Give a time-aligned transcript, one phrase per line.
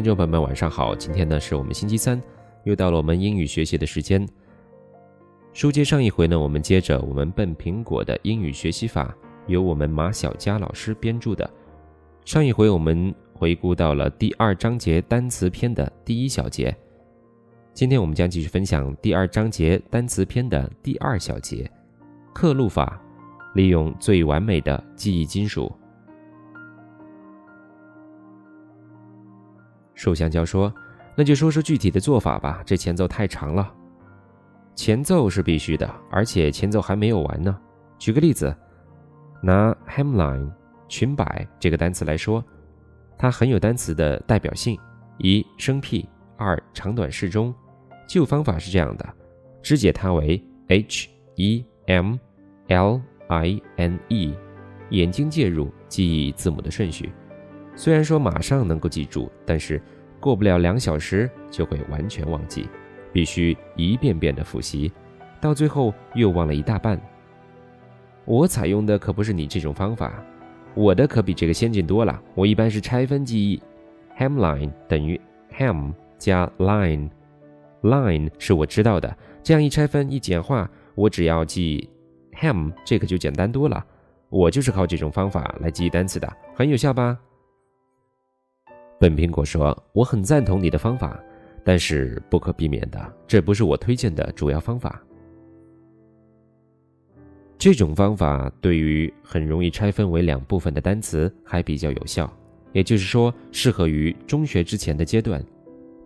[0.00, 0.96] 听众朋友们，晚上好！
[0.96, 2.18] 今天呢是我们星期三，
[2.64, 4.26] 又到了我们英语学习的时间。
[5.52, 9.14] 书接上一回呢，我们接着我们笨苹果的英语学习法，
[9.46, 11.50] 由我们马小佳老师编著的。
[12.24, 16.74] 上一回我们回顾到了第二章节单词篇的第一小节，
[17.74, 21.70] 今天我们将继续分享第二章节单词篇的第二小节，
[22.32, 22.98] 刻录法，
[23.54, 25.70] 利用最完美的记忆金属。
[30.00, 30.72] 瘦香蕉说
[31.14, 33.70] ：“那就说说具体的做法吧，这前奏太长了。
[34.74, 37.54] 前奏是必须的，而且前奏还没有完呢。
[37.98, 38.56] 举个例子，
[39.42, 40.50] 拿 hemline
[40.88, 42.42] 裙摆这个单词来说，
[43.18, 44.74] 它很有单词的代表性：
[45.18, 47.54] 一生僻，二长短适中。
[48.08, 49.06] 旧方法是这样的，
[49.60, 52.18] 肢解它为 h e m
[52.68, 54.34] l i n e，
[54.88, 57.12] 眼睛介入记忆字母的顺序。”
[57.76, 59.80] 虽然说马上能够记住，但是
[60.20, 62.68] 过不了两小时就会完全忘记，
[63.12, 64.92] 必须一遍遍的复习，
[65.40, 67.00] 到最后又忘了一大半。
[68.26, 70.22] 我采用的可不是你这种方法，
[70.74, 72.22] 我的可比这个先进多了。
[72.34, 73.60] 我一般是拆分记忆
[74.16, 75.18] ，hemline 等于
[75.52, 81.88] hem 加 line，line 是我知道的，这样一拆分一简化，我只要记
[82.34, 83.84] hem 这个就简单多了。
[84.28, 87.18] 我就是靠这种方法来记忆单词的，很有效吧？
[89.00, 91.18] 本苹果说：“我很赞同你的方法，
[91.64, 95.02] 但是不可避免的，这不是我推荐的主要方法。
[97.56, 102.30] 这种方法对于很容易拆分为两部分的单词还比较有效，
[102.74, 105.42] 也就是说，适合于中学之前的阶段。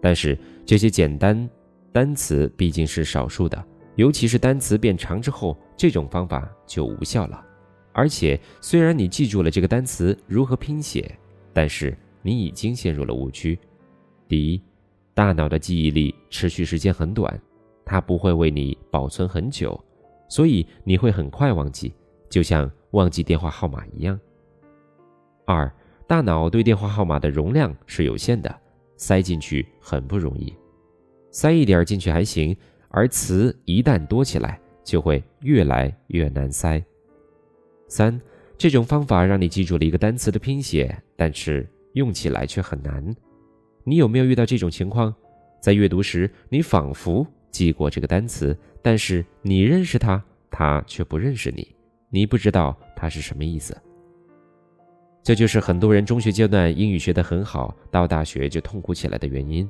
[0.00, 1.50] 但是这些简单
[1.90, 3.60] 单词毕竟是少数的，
[3.96, 7.44] 尤其是单词变长之后，这种方法就无效了。
[7.92, 11.12] 而且，虽然你记住了这个单词如何拼写，
[11.52, 11.92] 但是……”
[12.24, 13.56] 你已经陷入了误区。
[14.26, 14.62] 第一，
[15.12, 17.38] 大脑的记忆力持续时间很短，
[17.84, 19.78] 它不会为你保存很久，
[20.28, 21.92] 所以你会很快忘记，
[22.30, 24.18] 就像忘记电话号码一样。
[25.44, 25.70] 二，
[26.06, 28.58] 大脑对电话号码的容量是有限的，
[28.96, 30.50] 塞进去很不容易，
[31.30, 32.56] 塞一点进去还行，
[32.88, 36.82] 而词一旦多起来，就会越来越难塞。
[37.86, 38.18] 三，
[38.56, 41.68] 这种方法让你记住了一个单词的拼写，但是。
[41.94, 43.14] 用起来却很难，
[43.82, 45.14] 你有没有遇到这种情况？
[45.60, 51.74] 在阅读时，你仿佛记过这个单词，但是你认识它，它却不认识你，
[52.10, 53.76] 你不知道它是什么意思。
[55.22, 59.68] 这就是很多人中学阶段英语学得很好，到大学就痛苦起来的原因。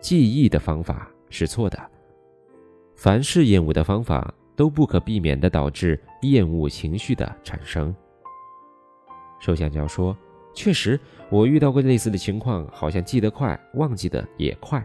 [0.00, 1.78] 记忆的方法是错的，
[2.96, 7.94] 凡是厌恶的方法都不可避免地导致厌恶情绪的产生。
[9.38, 10.16] 寿香蕉说。
[10.52, 10.98] 确实，
[11.30, 14.84] 我遇到过类似的情况，好像记得快，忘记的也快。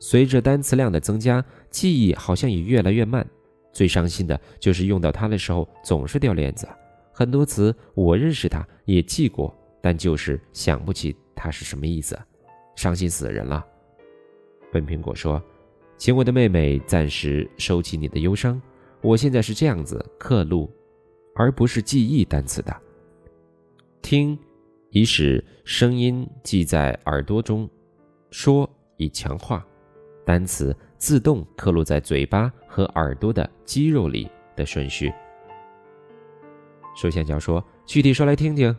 [0.00, 3.26] 随着单词量的增加，记忆好像也越来越慢。
[3.72, 6.68] 最伤心的就是用到它的时候总是掉链子。
[7.12, 12.18] 很多词我认识它，也记过，但就是想不起它是什么意思，
[12.76, 13.64] 伤心死人了。
[14.70, 15.42] 笨苹果说
[15.96, 18.60] ：“请我的妹妹暂时收起你的忧伤。
[19.00, 20.70] 我现在是这样子刻录，
[21.34, 22.76] 而不是记忆单词的。
[24.02, 24.38] 听。”
[24.94, 27.68] 以使声音记在耳朵中，
[28.30, 29.66] 说以强化
[30.24, 35.12] 单词自动刻录在嘴巴和耳朵的肌肉里的顺序。
[36.94, 38.74] 首先就要说，具体说来听听。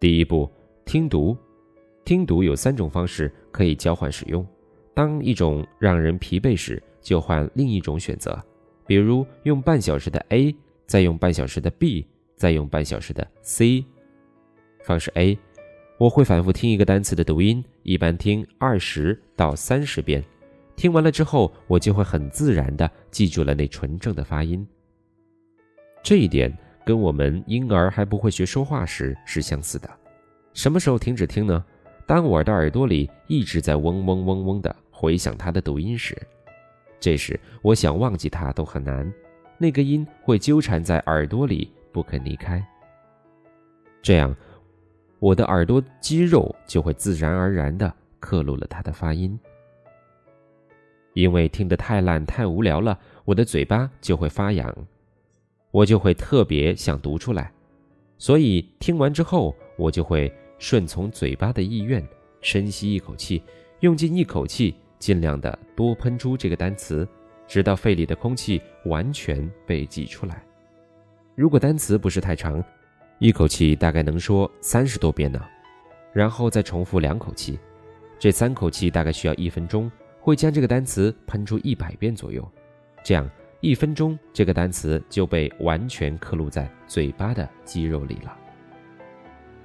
[0.00, 0.50] 第一步，
[0.86, 1.36] 听读，
[2.02, 4.44] 听读有三种方式可以交换使用。
[4.94, 8.42] 当一种让人疲惫时，就换另一种选择，
[8.86, 10.56] 比如用半小时的 A，
[10.86, 12.06] 再用半小时的 B，
[12.36, 13.84] 再用半小时的 C。
[14.88, 15.38] 方式 A，
[15.98, 20.24] 我会反复听一个单词的读音，一般听二十到三十遍。
[20.76, 24.66] 听完了之后，我就会很自然地记住了那纯正的发音。
[26.02, 26.50] 这一点
[26.86, 29.90] 跟我们婴儿还不会学说话时是相似的。
[30.54, 31.62] 什么时候停止听呢？
[32.06, 36.16] 当我的耳朵里一直在嗡嗡嗡嗡地回响它的读音时，
[36.98, 39.12] 这时我想忘记它都很难。
[39.58, 42.66] 那个音会纠缠在耳朵里不肯离开。
[44.00, 44.34] 这样。
[45.20, 49.38] 我的耳朵肌肉就会自然而然地刻录了它的发音，
[51.14, 54.72] 因为听得太烂太无聊了，我的嘴巴就会发痒，
[55.70, 57.52] 我就会特别想读出来，
[58.16, 62.06] 所以听完之后，我就会顺从嘴巴的意愿，
[62.40, 63.42] 深吸一口气，
[63.80, 67.06] 用尽一口气，尽量的多喷出这个单词，
[67.48, 70.44] 直到肺里的空气完全被挤出来。
[71.34, 72.62] 如果单词不是太长，
[73.20, 75.40] 一口气大概能说三十多遍呢，
[76.12, 77.58] 然后再重复两口气，
[78.16, 82.48] 这三口气大概需要一分钟，会将这个单词喷出一百遍左右。
[83.02, 83.28] 这样
[83.60, 88.36] 一分钟，这个单词就被完全刻录在嘴巴的肌肉里了。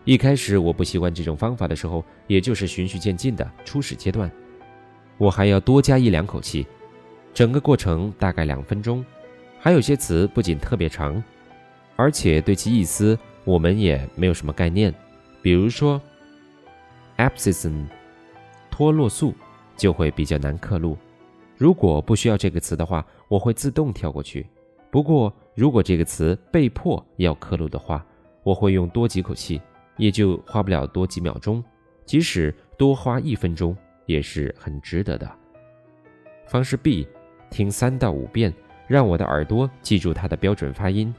[0.03, 4.31] 一开始我不习惯这种方法的时候，也就是循序渐进的初始阶段，
[5.19, 6.65] 我还要多加一两口气，
[7.35, 9.05] 整个过程大概两分钟。
[9.59, 11.23] 还有些词不仅特别长，
[11.95, 14.93] 而且对其意思我们也没有什么概念，
[15.41, 16.01] 比如说。
[17.17, 17.85] abscission，
[18.71, 19.35] 脱落素
[19.77, 20.97] 就会比较难刻录。
[21.55, 24.47] 如果不需要这个词的话，我会自动跳过去。
[24.89, 28.03] 不过，如果这个词被迫要刻录的话，
[28.41, 29.61] 我会用多几口气，
[29.97, 31.63] 也就花不了多几秒钟。
[32.03, 35.31] 即使多花一分钟，也是很值得的。
[36.47, 37.07] 方式 B，
[37.51, 38.51] 听三到五遍，
[38.87, 41.13] 让我的耳朵记住它的标准发音，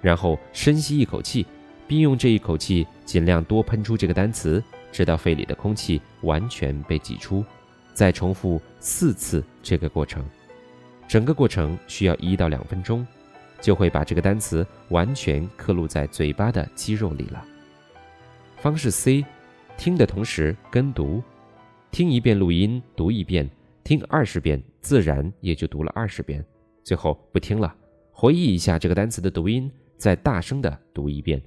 [0.00, 1.44] 然后深吸一口气，
[1.90, 4.62] 并用这一口气尽量多喷出这个单词。
[4.92, 7.44] 直到肺里的空气完全被挤出，
[7.92, 10.24] 再重复四次这个过程，
[11.08, 13.04] 整个过程需要一到两分钟，
[13.60, 17.44] 就会把这个单词完全刻录在嘴巴的肌肉里了。
[18.56, 19.24] 方式 C，
[19.76, 21.20] 听的同时跟读，
[21.90, 23.48] 听一遍录音，读一遍，
[23.82, 26.44] 听二十遍，自然也就读了二十遍。
[26.84, 27.74] 最后不听了，
[28.12, 31.40] 回忆一下这个单词的读音，再大声的读一遍，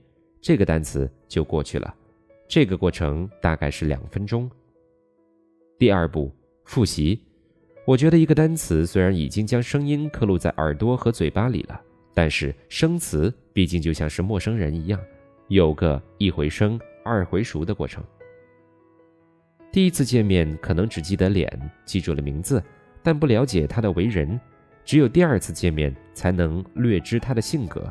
[0.44, 1.95] 这个单词就过去了。
[2.50, 4.51] 这个过程大概是两分钟。
[5.80, 6.30] 第二步，
[6.66, 7.18] 复习。
[7.86, 11.81] 我觉得一个单词虽然已经将声音刻录在耳朵和嘴巴里了，
[12.13, 15.00] 但是生词毕竟就像是陌生人一样，
[15.48, 18.04] 有个一回生二回熟的过程。
[19.72, 22.62] 第一次见面可能只记得脸，记住了名字，
[23.01, 24.38] 但不了解他的为人；
[24.84, 27.90] 只有第二次见面才能略知他的性格。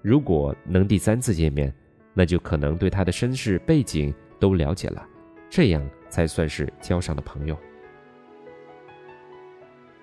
[0.00, 1.74] 如果能第三次见面，
[2.18, 5.06] 那就可能对他的身世背景都了解了，
[5.48, 7.56] 这样才算是交上了朋友。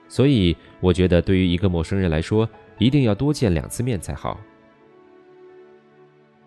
[0.08, 4.40] 所以我觉得，对于一个陌生人来说，一定要多见两次面才好。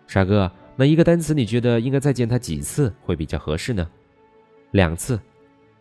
[0.07, 3.87] 傻哥，那一个单词你觉得应该再见他几次会比较合适呢？
[4.71, 5.19] 两次，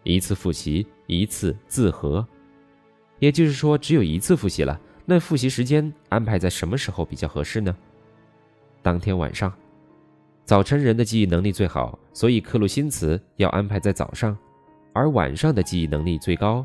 [0.02, 2.28] 一次复习，一次自核。
[3.20, 4.78] 也就是说，只有一次复习了。
[5.06, 7.74] 那复习时间安排在什么时候比较合适呢？
[8.82, 9.50] 当天晚上。
[10.48, 14.34] 早晨人的记忆能力最好，所以刻录新词要安排在早上，
[14.94, 16.64] 而晚上的记忆能力最高，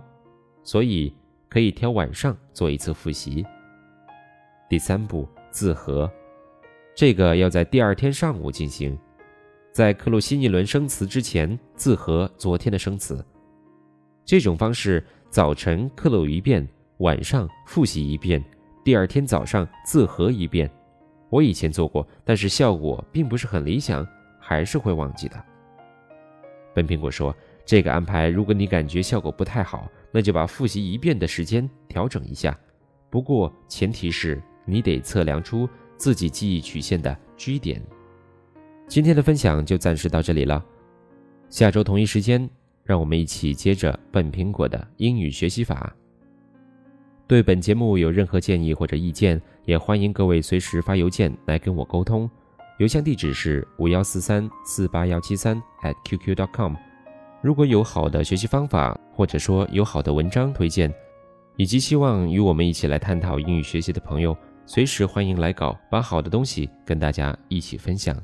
[0.64, 1.14] 所以
[1.50, 3.46] 可以挑晚上做一次复习。
[4.70, 6.10] 第三步自核，
[6.96, 8.98] 这个要在第二天上午进行，
[9.74, 13.22] 在刻录新一轮生词之前自核昨天的生词。
[14.24, 16.66] 这种方式早晨刻录一遍，
[17.00, 18.42] 晚上复习一遍，
[18.82, 20.72] 第二天早上自核一遍。
[21.34, 24.08] 我以前做过，但是效果并不是很理想，
[24.40, 25.44] 还是会忘记的。
[26.76, 27.36] 本苹果说，
[27.66, 32.56] 这个安排，如果你感觉效果不太好，那就把复习一遍的时间调整一下。
[33.10, 37.82] 不过前提是你得测量出自己记忆曲线的 G 点。
[38.88, 40.64] 今天的分享就暂时到这里了，
[41.50, 42.48] 下周同一时间，
[42.84, 45.96] 让我们一起接着本苹果的英语学习法。
[47.26, 52.30] 对本节目有任何建议或者意见，也欢迎各位随时发邮件来跟我沟通。
[52.80, 56.76] 邮箱地址是五幺四三四八幺七三 at qq dot com。
[57.42, 60.94] 如果有好的学习方法，或者说有好的文章推荐，
[61.56, 68.16] 以及希望与我们一起来探讨英语学习的朋友，随时欢迎来稿，把好的东西跟大家一起分享。